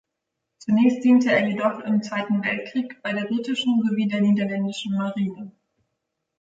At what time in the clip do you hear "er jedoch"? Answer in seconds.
1.31-1.79